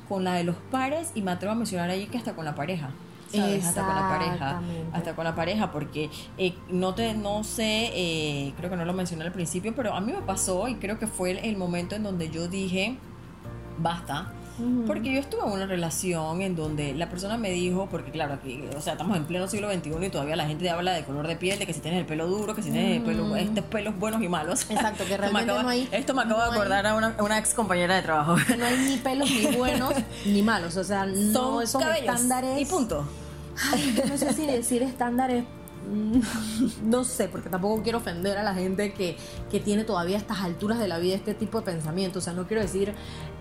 [0.08, 2.56] con la de los pares y me atrevo a mencionar ahí que hasta con la
[2.56, 2.92] pareja.
[3.34, 4.62] Hasta con la pareja.
[4.94, 8.94] Hasta con la pareja, porque eh, no te, no sé, eh, creo que no lo
[8.94, 12.04] mencioné al principio, pero a mí me pasó y creo que fue el momento en
[12.04, 12.98] donde yo dije,
[13.78, 14.32] basta,
[14.88, 18.64] porque yo estuve en una relación en donde la persona me dijo, porque claro, aquí,
[18.76, 21.36] o sea, estamos en pleno siglo XXI y todavía la gente habla de color de
[21.36, 23.98] piel, de que si tienes el pelo duro, que si tienes el pelo, estos pelos
[23.98, 24.70] buenos y malos.
[24.70, 25.88] Exacto, que realmente no hay.
[25.92, 28.36] Esto me acaba de acordar a una, una, ex compañera de trabajo.
[28.58, 29.94] no hay ni pelos ni buenos
[30.26, 32.60] ni malos, o sea, no son, son estándares.
[32.60, 33.08] Y punto.
[33.72, 35.44] Ay, yo no sé si decir estándares
[36.84, 39.16] no sé, porque tampoco quiero ofender a la gente que,
[39.50, 42.20] que, tiene todavía a estas alturas de la vida este tipo de pensamiento.
[42.20, 42.94] O sea, no quiero decir,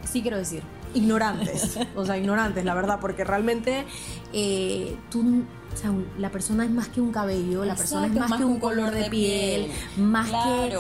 [0.04, 0.62] sí quiero decir,
[0.96, 1.78] ignorantes.
[1.94, 3.86] o sea, ignorantes, la verdad, porque realmente
[4.32, 5.44] eh, tú
[5.76, 8.58] o sea, la persona es más que un cabello, la persona es más, que un
[8.58, 10.74] color de, piel, más que,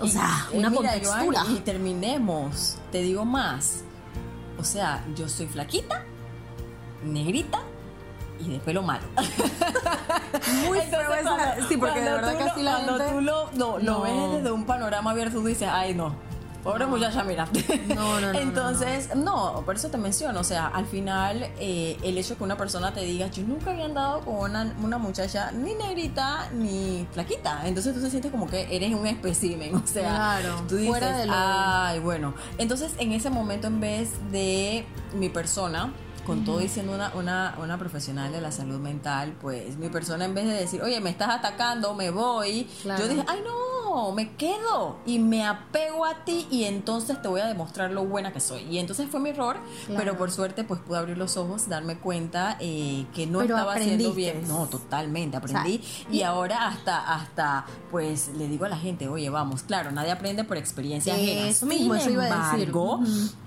[0.00, 1.44] o sea, una contextura.
[1.50, 3.82] y terminemos, te digo más.
[4.58, 6.02] O sea, yo soy flaquita,
[7.04, 7.60] negrita
[8.40, 9.04] y de pelo malo.
[10.66, 11.00] Muy feo
[11.68, 14.64] Sí, porque de verdad que así la cuando tú lo, no, lo ves desde un
[14.64, 16.27] panorama abierto, tú dices, ay, no
[16.62, 17.48] Pobre muchacha, mira.
[17.88, 18.38] No, no, no.
[18.38, 20.40] Entonces, no, por eso te menciono.
[20.40, 23.84] O sea, al final, eh, el hecho que una persona te diga, yo nunca había
[23.84, 27.62] andado con una, una, muchacha ni negrita ni flaquita.
[27.66, 29.74] Entonces tú te sientes como que eres un espécimen.
[29.76, 31.32] O sea, claro, tú dices, fuera de lo...
[31.34, 32.34] ay, bueno.
[32.58, 35.92] Entonces, en ese momento, en vez de mi persona,
[36.28, 40.34] con todo diciendo una, una, una, profesional de la salud mental, pues mi persona en
[40.34, 43.77] vez de decir, oye, me estás atacando, me voy, yo dije, ay no,
[44.14, 48.32] me quedo y me apego a ti y entonces te voy a demostrar lo buena
[48.32, 48.62] que soy.
[48.62, 49.56] Y entonces fue mi error,
[49.96, 54.12] pero por suerte pues pude abrir los ojos, darme cuenta eh, que no estaba haciendo
[54.12, 54.46] bien.
[54.46, 55.82] No, totalmente, aprendí.
[56.10, 60.44] y, ahora hasta, hasta pues le digo a la gente, oye, vamos, claro, nadie aprende
[60.44, 61.48] por experiencia ajena.
[61.48, 62.72] Eso mismo, eso iba a decir.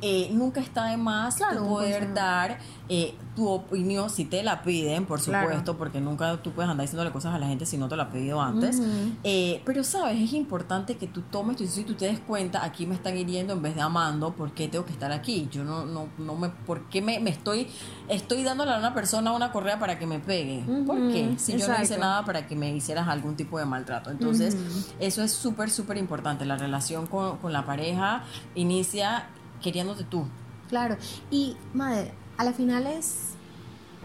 [0.01, 5.21] Eh, nunca está de más poder dar eh, tu opinión, si te la piden, por
[5.21, 8.03] supuesto, porque nunca tú puedes andar diciéndole cosas a la gente si no te la
[8.03, 8.81] ha pedido antes.
[9.23, 10.21] Eh, pero, ¿sabes?
[10.21, 13.17] Es importante que tú tomes tu decisión y tú te des cuenta, aquí me están
[13.17, 15.47] hiriendo en vez de amando, ¿por qué tengo que estar aquí?
[15.49, 17.67] Yo no, no, no me, ¿por qué me, estoy,
[18.09, 20.63] estoy dándole a una persona una correa para que me pegue?
[20.85, 21.35] ¿Por qué?
[21.37, 24.11] Si yo no hice nada para que me hicieras algún tipo de maltrato.
[24.11, 24.57] Entonces,
[24.99, 26.43] eso es súper, súper importante.
[26.43, 28.23] La relación con, con la pareja
[28.55, 29.29] inicia
[29.61, 30.25] queriéndote tú.
[30.69, 30.97] Claro.
[31.29, 33.33] Y, madre, a la final es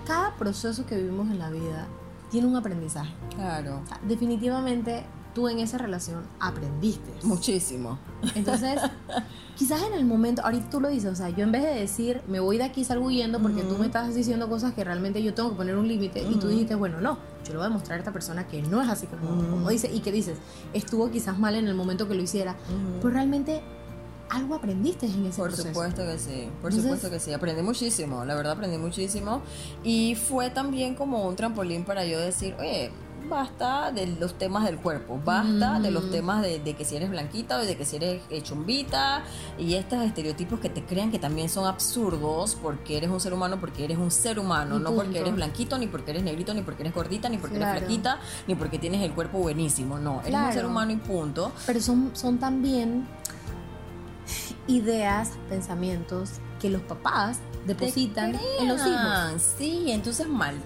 [0.07, 1.89] cada proceso que vivimos en la vida
[2.31, 3.13] tiene un aprendizaje.
[3.35, 3.81] Claro.
[4.07, 7.13] definitivamente tú en esa relación aprendiste.
[7.23, 7.99] Muchísimo.
[8.35, 8.79] Entonces,
[9.57, 12.21] quizás en el momento, ahorita tú lo dices, o sea, yo en vez de decir,
[12.29, 15.33] me voy de aquí, salgo huyendo porque tú me estás diciendo cosas que realmente yo
[15.33, 17.97] tengo que poner un límite, y tú dijiste, bueno, no, yo le voy a demostrar
[17.97, 20.39] a esta persona que no es así como, como dice, y que dices,
[20.75, 22.57] estuvo quizás mal en el momento que lo hiciera,
[23.01, 23.63] pero realmente
[24.29, 25.73] algo aprendiste en ese por proceso.
[25.73, 27.33] Por supuesto que sí, por supuesto que sí.
[27.33, 29.43] Aprendí muchísimo, la verdad aprendí muchísimo.
[29.85, 32.91] Y fue también como un trampolín para yo decir, oye,
[33.29, 37.59] basta de los temas del cuerpo, basta de los temas de, que si eres blanquita
[37.59, 39.25] o de que si eres eh, chumbita
[39.59, 43.59] y estos estereotipos que te crean que también son absurdos porque eres un ser humano,
[43.61, 46.83] porque eres un ser humano, no porque eres blanquito, ni porque eres negrito, ni porque
[46.83, 50.53] eres gordita, ni porque eres flaquita, ni porque tienes el cuerpo buenísimo, no, eres un
[50.53, 51.53] ser humano y punto.
[51.67, 53.07] Pero son, son también
[54.67, 59.43] ideas, pensamientos que los papás depositan en los hijos.
[59.59, 60.57] Sí, entonces mal,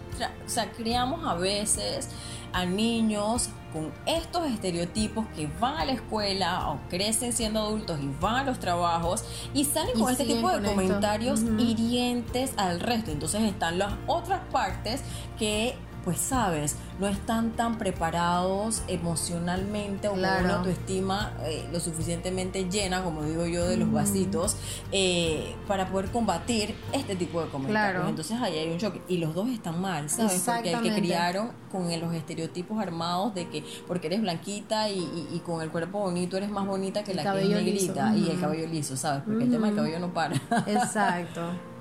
[0.46, 2.08] o sea, criamos a veces
[2.52, 8.10] a niños con estos estereotipos que van a la escuela o crecen siendo adultos y
[8.20, 13.12] van a los trabajos y salen con este tipo de comentarios hirientes al resto.
[13.12, 15.02] Entonces están las otras partes
[15.38, 22.68] que pues sabes, no están tan preparados emocionalmente o con una autoestima eh, lo suficientemente
[22.70, 24.56] llena, como digo yo, de los vasitos,
[24.92, 28.08] eh, para poder combatir este tipo de comentarios.
[28.08, 29.02] Entonces ahí hay un choque.
[29.08, 30.42] Y los dos están mal, ¿sabes?
[30.44, 35.62] Porque el que criaron con los estereotipos armados de que porque eres blanquita y, con
[35.62, 38.96] el cuerpo bonito eres más bonita que la que es negrita y el cabello liso,
[38.96, 39.22] ¿sabes?
[39.24, 40.36] Porque el tema del cabello no para.
[40.66, 41.50] Exacto.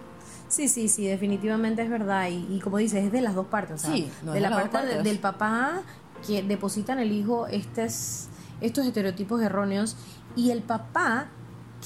[0.49, 2.27] Sí, sí, sí, definitivamente es verdad.
[2.29, 3.81] Y, como dices, es de las dos partes.
[3.81, 5.81] sí, de la parte del papá
[6.25, 8.27] que deposita en el hijo estos,
[8.59, 9.95] estos estereotipos erróneos
[10.35, 11.27] y el papá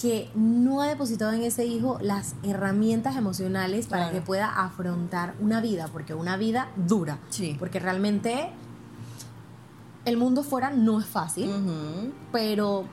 [0.01, 5.61] que no ha depositado en ese hijo las herramientas emocionales para que pueda afrontar una
[5.61, 7.19] vida, porque una vida dura.
[7.29, 7.55] Sí.
[7.59, 8.49] Porque realmente
[10.05, 11.51] el mundo fuera no es fácil,
[12.31, 12.85] pero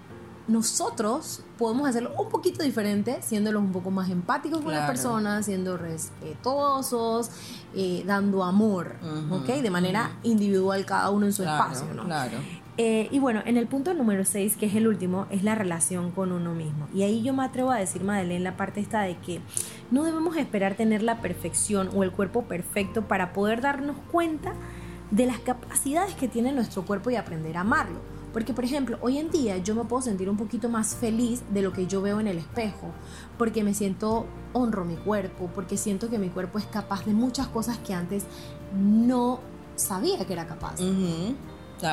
[0.51, 5.77] nosotros podemos hacerlo un poquito diferente, siéndolos un poco más empáticos con las personas, siendo
[5.77, 7.31] respetuosos,
[7.75, 8.97] eh, dando amor,
[9.31, 9.47] ¿ok?
[9.47, 12.05] De manera individual cada uno en su espacio, ¿no?
[12.05, 12.39] Claro.
[12.79, 16.11] Eh, y bueno, en el punto número 6, que es el último, es la relación
[16.11, 16.89] con uno mismo.
[16.95, 19.41] Y ahí yo me atrevo a decir, Madeleine, la parte esta de que
[19.91, 24.55] no debemos esperar tener la perfección o el cuerpo perfecto para poder darnos cuenta
[25.11, 28.01] de las capacidades que tiene nuestro cuerpo y aprender a amarlo.
[28.33, 31.63] Porque, por ejemplo, hoy en día yo me puedo sentir un poquito más feliz de
[31.63, 32.93] lo que yo veo en el espejo,
[33.39, 37.49] porque me siento, honro mi cuerpo, porque siento que mi cuerpo es capaz de muchas
[37.49, 38.25] cosas que antes
[38.75, 39.41] no
[39.75, 40.77] sabía que era capaz.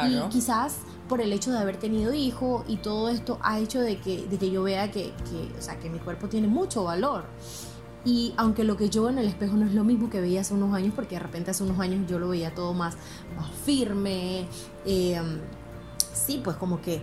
[0.09, 3.99] Y quizás por el hecho de haber tenido hijo y todo esto ha hecho de
[3.99, 7.25] que, de que yo vea que, que, o sea, que mi cuerpo tiene mucho valor.
[8.03, 10.41] Y aunque lo que yo veo en el espejo no es lo mismo que veía
[10.41, 12.95] hace unos años, porque de repente hace unos años yo lo veía todo más,
[13.35, 14.47] más firme,
[14.85, 15.21] eh,
[16.17, 17.01] sí, pues como que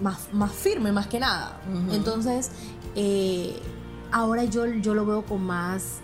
[0.00, 1.60] más, más firme, más que nada.
[1.90, 2.50] Entonces,
[2.94, 3.58] eh,
[4.10, 6.01] ahora yo, yo lo veo con más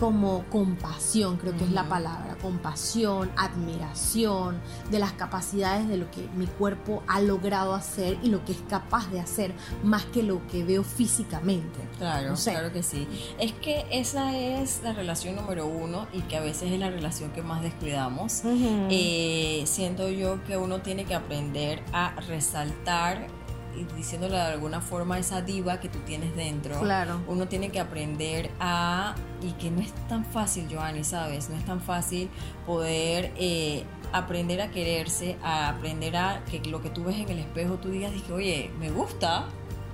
[0.00, 4.58] como compasión, creo que es la palabra, compasión, admiración
[4.90, 8.62] de las capacidades de lo que mi cuerpo ha logrado hacer y lo que es
[8.66, 9.52] capaz de hacer,
[9.84, 11.80] más que lo que veo físicamente.
[11.98, 13.06] Claro, claro que sí.
[13.38, 17.30] Es que esa es la relación número uno y que a veces es la relación
[17.32, 18.40] que más descuidamos.
[18.44, 23.26] Eh, siento yo que uno tiene que aprender a resaltar
[23.96, 26.80] diciéndole de alguna forma esa diva que tú tienes dentro.
[26.80, 27.20] Claro.
[27.28, 31.48] Uno tiene que aprender a, y que no es tan fácil, Joanny, ¿sabes?
[31.50, 32.28] No es tan fácil
[32.66, 37.38] poder eh, aprender a quererse, a aprender a que lo que tú ves en el
[37.38, 39.46] espejo tú digas, dije, oye, me gusta,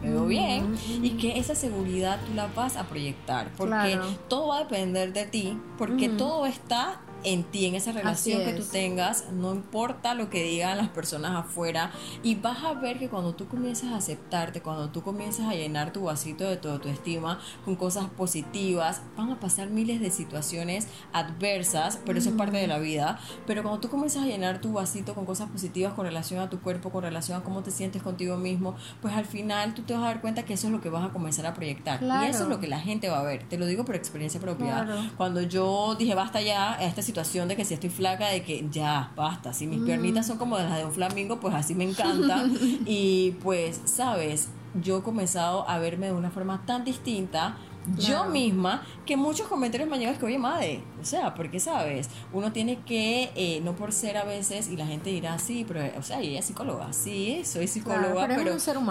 [0.02, 4.58] me veo bien y que esa seguridad tú la vas a proyectar porque todo va
[4.58, 9.30] a depender de ti porque todo está en ti, en esa relación que tú tengas,
[9.32, 11.90] no importa lo que digan las personas afuera,
[12.22, 15.92] y vas a ver que cuando tú comienzas a aceptarte, cuando tú comienzas a llenar
[15.92, 20.88] tu vasito de toda tu estima con cosas positivas, van a pasar miles de situaciones
[21.12, 24.72] adversas, pero eso es parte de la vida, pero cuando tú comienzas a llenar tu
[24.72, 28.02] vasito con cosas positivas con relación a tu cuerpo, con relación a cómo te sientes
[28.02, 30.80] contigo mismo, pues al final tú te vas a dar cuenta que eso es lo
[30.80, 32.00] que vas a comenzar a proyectar.
[32.02, 33.48] Y eso es lo que la gente va a ver.
[33.48, 35.10] Te lo digo por experiencia propia.
[35.16, 39.10] Cuando yo dije, basta ya, esta situación, de que si estoy flaca, de que ya,
[39.16, 39.52] basta.
[39.52, 42.44] Si mis piernitas son como las de un flamingo, pues así me encanta.
[42.86, 44.48] y pues, sabes,
[44.82, 47.56] yo he comenzado a verme de una forma tan distinta
[47.96, 52.52] yo misma, que muchos comentarios me llegan que, oye, madre, o sea, porque sabes, uno
[52.52, 56.02] tiene que, eh, no por ser a veces, y la gente dirá, sí, pero, o
[56.02, 58.42] sea, ella es psicóloga, sí, soy psicóloga, pero,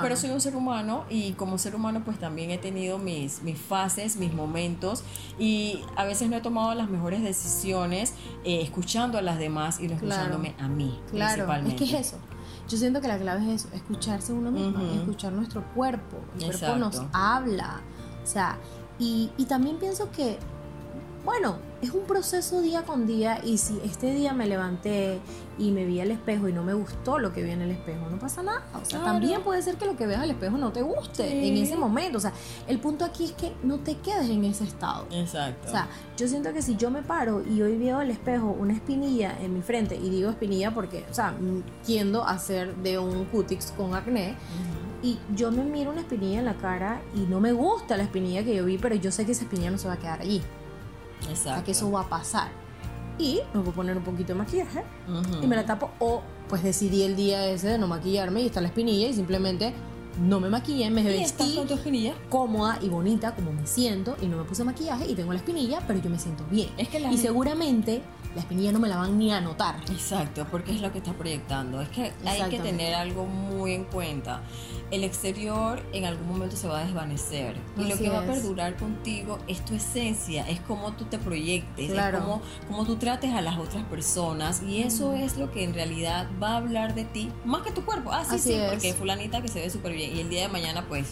[0.01, 3.59] pero, soy un ser humano y como ser humano pues también he tenido mis, mis
[3.59, 5.03] fases, mis momentos
[5.37, 9.87] y a veces no he tomado las mejores decisiones eh, escuchando a las demás y
[9.87, 10.99] no escuchándome a mí.
[11.11, 12.17] Claro, es que es eso.
[12.67, 16.17] Yo siento que la clave es eso, escucharse uno mismo, escuchar nuestro cuerpo.
[16.39, 17.81] El cuerpo nos habla.
[18.23, 18.57] O sea,
[18.99, 20.37] y, también pienso que,
[21.23, 25.19] bueno, es un proceso día con día y si este día me levanté
[25.57, 28.09] y me vi al espejo y no me gustó lo que vi en el espejo,
[28.09, 28.65] no pasa nada.
[28.73, 31.55] O sea, también puede ser que lo que veas al espejo no te guste en
[31.57, 32.17] ese momento.
[32.17, 32.33] O sea,
[32.67, 35.05] el punto aquí es que no te quedes en ese estado.
[35.11, 35.67] Exacto.
[35.67, 38.73] O sea, yo siento que si yo me paro y hoy veo al espejo una
[38.73, 41.33] espinilla en mi frente, y digo espinilla porque, o sea,
[41.85, 44.35] tiendo a ser de un cutix con acné,
[45.03, 48.43] y yo me miro una espinilla en la cara y no me gusta la espinilla
[48.43, 50.41] que yo vi, pero yo sé que esa espinilla no se va a quedar allí.
[51.29, 51.43] Exacto.
[51.43, 52.49] Sea, que eso va a pasar.
[53.17, 54.83] Y me voy a poner un poquito de maquillaje
[55.41, 55.91] y me la tapo.
[55.99, 59.73] O pues decidí el día ese de no maquillarme y está la espinilla y simplemente
[60.19, 62.13] no me maquillé, me ¿Y vestí estás con tu espinilla?
[62.29, 65.81] cómoda y bonita como me siento y no me puse maquillaje y tengo la espinilla,
[65.87, 66.69] pero yo me siento bien.
[66.77, 68.01] Es que la y gente- seguramente
[68.33, 69.77] la espinilla no me la van ni a notar.
[69.89, 71.81] Exacto, porque es lo que estás proyectando.
[71.81, 74.41] Es que hay que tener algo muy en cuenta.
[74.91, 78.29] El exterior en algún momento se va a desvanecer y lo que va a es.
[78.31, 82.17] perdurar contigo es tu esencia, es cómo tú te proyectes, Claro.
[82.17, 85.73] es cómo, cómo tú trates a las otras personas y eso es lo que en
[85.73, 88.11] realidad va a hablar de ti más que tu cuerpo.
[88.11, 88.71] Ah, sí, Así sí, es.
[88.71, 91.07] porque fulanita que se ve súper bien y el día de mañana pues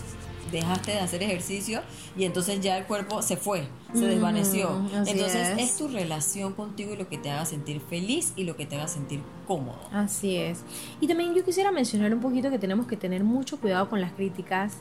[0.51, 1.81] dejaste de hacer ejercicio
[2.15, 4.69] y entonces ya el cuerpo se fue, se desvaneció.
[4.95, 5.71] así Entonces es.
[5.71, 8.75] es tu relación contigo y lo que te haga sentir feliz y lo que te
[8.75, 9.79] haga sentir cómodo.
[9.91, 10.59] Así es.
[11.01, 14.11] Y también yo quisiera mencionar un poquito que tenemos que tener mucho cuidado con las
[14.11, 14.73] críticas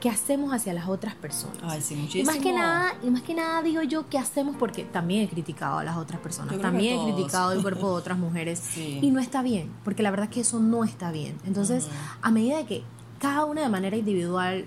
[0.00, 1.58] que hacemos hacia las otras personas.
[1.62, 2.30] Ay, sí, Y muchísimo.
[2.30, 5.78] más que nada, y más que nada digo yo qué hacemos porque también he criticado
[5.78, 8.98] a las otras personas, también he criticado el cuerpo de otras mujeres Sí.
[9.02, 11.36] y no está bien, porque la verdad es que eso no está bien.
[11.46, 11.88] Entonces,
[12.22, 12.82] a medida de que
[13.18, 14.66] cada una de manera individual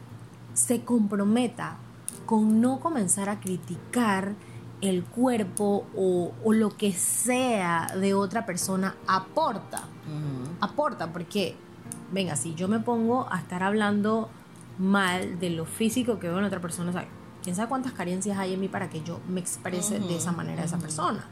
[0.54, 1.78] se comprometa
[2.26, 4.34] con no comenzar a criticar
[4.82, 9.84] el cuerpo o, o lo que sea de otra persona, aporta.
[10.62, 11.56] Aporta, porque,
[12.12, 14.30] venga, si yo me pongo a estar hablando
[14.78, 17.08] mal de lo físico que veo en otra persona, o sea,
[17.44, 20.62] quién sabe cuántas carencias hay en mí para que yo me exprese de esa manera
[20.62, 21.26] a esa persona.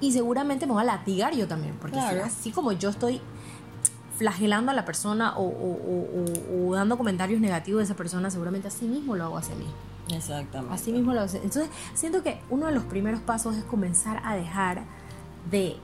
[0.00, 3.20] Y seguramente me va a latigar yo también, porque si así como yo estoy
[4.20, 8.30] flagelando a la persona o, o- o- o- o dando comentarios negativos de esa persona,
[8.30, 9.64] seguramente así mismo lo hago hacia mí.
[10.14, 10.74] Exactamente.
[10.74, 11.30] Así mismo lo hago.
[11.36, 14.82] Entonces, siento que uno de los primeros pasos es comenzar a dejar
[15.50, 15.76] de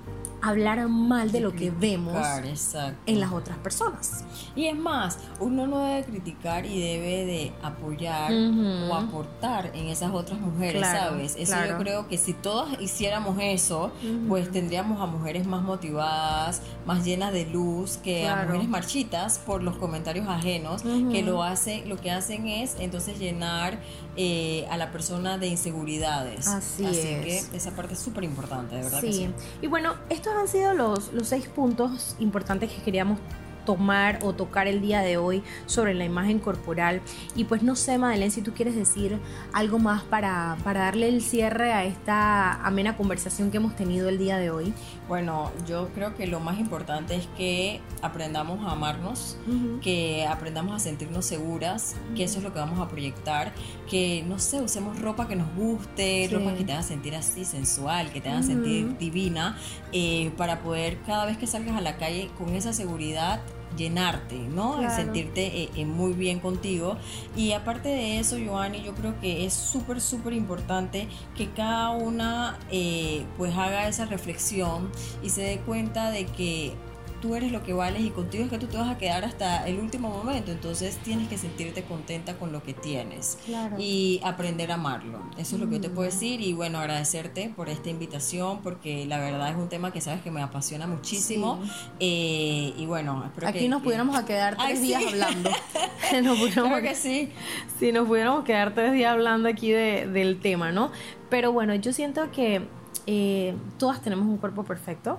[0.43, 2.15] hablar mal de lo que vemos
[2.45, 3.01] exacto.
[3.07, 4.23] en las otras personas.
[4.55, 10.13] Y es más, uno no debe criticar y debe de apoyar o aportar en esas
[10.13, 11.35] otras mujeres, Claro, ¿sabes?
[11.37, 11.73] Eso claro.
[11.73, 13.91] yo creo que si todas hiciéramos eso,
[14.29, 19.63] pues tendríamos a mujeres más motivadas, más llenas de luz, que a mujeres marchitas por
[19.65, 23.81] los comentarios ajenos, que lo hace, lo que hacen es entonces llenar
[24.19, 26.47] eh, a la persona de inseguridades.
[26.47, 27.47] Así Así es.
[27.47, 29.07] que esa parte es súper importante, de verdad Sí.
[29.09, 29.31] que sí.
[29.63, 33.19] Y bueno, estos han sido los, los seis puntos importantes que queríamos
[33.67, 37.03] tomar o tocar el día de hoy sobre la imagen corporal.
[37.35, 39.19] Y pues no sé, Madeleine, si tú quieres decir
[39.53, 44.17] algo más para, para darle el cierre a esta amena conversación que hemos tenido el
[44.17, 44.73] día de hoy.
[45.09, 49.37] Bueno, yo creo que lo más importante es que aprendamos a amarnos,
[49.81, 53.53] que aprendamos a sentirnos seguras, que eso es lo que vamos a proyectar,
[53.89, 56.35] que no sé, usemos ropa que nos guste, Sí.
[56.35, 59.57] ropa que te haga sentir así sensual, que te haga sentir divina,
[59.93, 63.41] eh, para poder cada vez que salgas a la calle con esa seguridad
[63.77, 64.79] llenarte, ¿no?
[64.79, 64.95] Claro.
[64.95, 66.97] Sentirte eh, eh, muy bien contigo.
[67.37, 72.59] Y aparte de eso, Joanny, yo creo que es súper, súper importante que cada una
[72.71, 74.91] eh, pues haga esa reflexión
[75.23, 76.75] y se dé cuenta de que
[77.21, 79.67] tú eres lo que vales y contigo es que tú te vas a quedar hasta
[79.67, 80.51] el último momento.
[80.53, 83.77] Entonces tienes que sentirte contenta con lo que tienes Claro.
[83.79, 85.21] y aprender a amarlo.
[85.39, 89.07] Eso es lo que yo te puedo decir y bueno, agradecerte por esta invitación porque
[89.07, 91.61] la verdad es un tema que sabes que me apasiona muchísimo.
[92.01, 94.83] Eh, y bueno, espero Aquí que- nos pudiéramos a quedar tres Ay, sí.
[94.89, 95.51] días hablando.
[96.23, 97.31] nos pudiéramos que sí.
[97.79, 100.91] si nos pudiéramos quedar tres días hablando aquí de- del tema, ¿no?
[101.31, 102.63] Pero bueno, yo siento que
[103.07, 105.19] eh, todas tenemos un cuerpo perfecto.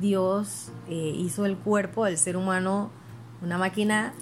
[0.00, 2.90] Dios eh, hizo el cuerpo del ser humano
[3.42, 4.12] una máquina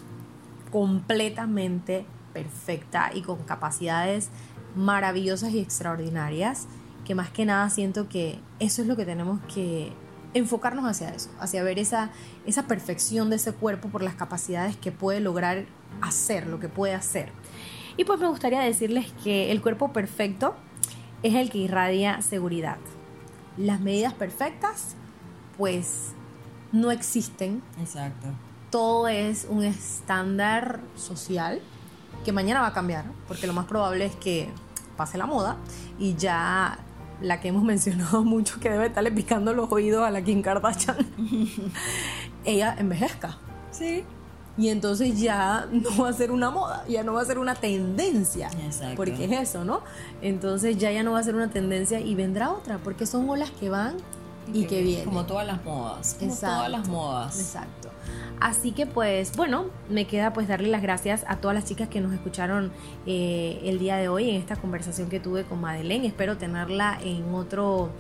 [0.71, 4.31] completamente perfecta y con capacidades
[4.75, 6.67] maravillosas y extraordinarias,
[7.05, 9.93] que más que nada siento que eso es lo que tenemos que
[10.35, 12.11] enfocarnos hacia eso, hacia ver esa,
[12.45, 15.67] esa perfección de ese cuerpo por las capacidades que puede lograr
[16.01, 17.31] hacer, lo que puede hacer.
[17.97, 20.57] Y pues me gustaría decirles que el cuerpo perfecto
[21.23, 22.79] es el que irradia seguridad.
[23.57, 24.97] Las medidas perfectas,
[25.57, 26.13] pues,
[26.73, 27.63] no existen.
[27.81, 28.29] Exacto.
[28.71, 31.61] Todo es un estándar social
[32.25, 34.49] que mañana va a cambiar, porque lo más probable es que
[34.97, 35.57] pase la moda
[35.99, 36.79] y ya
[37.21, 40.97] la que hemos mencionado mucho que debe estarle picando los oídos a la Kim Kardashian,
[42.45, 43.39] ella envejezca.
[43.71, 44.05] Sí.
[44.57, 47.57] y entonces ya no va a ser una moda, ya no va a ser una
[47.57, 48.51] tendencia.
[48.65, 48.95] Exacto.
[48.95, 49.83] Porque es eso, ¿no?
[50.23, 53.51] Entonces ya ya no va a ser una tendencia y vendrá otra, porque son olas
[53.51, 53.97] que van
[54.53, 55.05] y, que vienen.
[55.05, 56.17] Como todas las modas.
[56.19, 57.39] Como todas las modas.
[57.39, 57.91] Exacto.
[58.41, 62.01] Así que pues bueno, me queda pues darle las gracias a todas las chicas que
[62.01, 62.73] nos escucharon
[63.07, 66.07] eh, el día de hoy en esta conversación que tuve con Madeleine.
[66.07, 67.91] Espero tenerla en otro,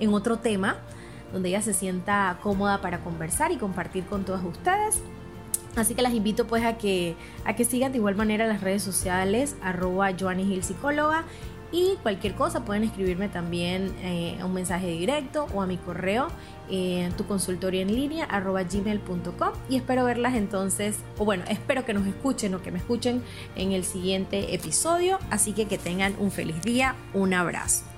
[0.00, 0.76] en otro tema
[1.32, 5.00] donde ella se sienta cómoda para conversar y compartir con todas ustedes.
[5.76, 8.82] Así que las invito pues a que, a que sigan de igual manera las redes
[8.82, 11.24] sociales, arroba Joanny Psicóloga.
[11.72, 16.28] Y cualquier cosa pueden escribirme también eh, a un mensaje directo o a mi correo
[16.68, 21.94] en tu consultorio en línea arroba gmail.com y espero verlas entonces, o bueno, espero que
[21.94, 23.22] nos escuchen o que me escuchen
[23.56, 25.18] en el siguiente episodio.
[25.30, 27.91] Así que que tengan un feliz día, un abrazo.